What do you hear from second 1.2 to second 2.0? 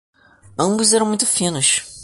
finos.